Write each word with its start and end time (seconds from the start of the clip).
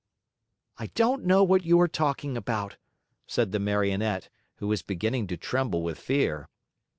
"I 0.79 0.87
don't 0.87 1.25
know 1.25 1.43
what 1.43 1.63
you 1.63 1.79
are 1.79 1.87
talking 1.87 2.35
about," 2.35 2.77
said 3.27 3.51
the 3.51 3.59
Marionette, 3.59 4.29
who 4.55 4.67
was 4.67 4.81
beginning 4.81 5.27
to 5.27 5.37
tremble 5.37 5.83
with 5.83 5.99
fear. 5.99 6.49